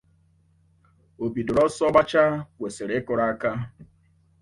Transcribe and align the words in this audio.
Obidoro 1.23 1.59
ọsọ 1.67 1.85
gbachaa 1.93 2.31
kwèsìrì 2.57 2.93
ịkụrụ 2.99 3.23
aka 3.31 3.51